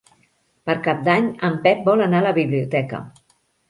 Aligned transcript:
Per 0.69 0.75
Cap 0.87 1.03
d'Any 1.09 1.29
en 1.51 1.61
Pep 1.69 1.87
vol 1.93 2.05
anar 2.09 2.25
a 2.25 2.29
la 2.31 2.37
biblioteca. 2.43 3.09